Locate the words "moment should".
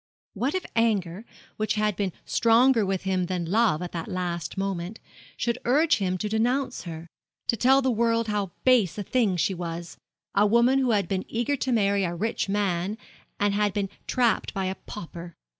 4.57-5.59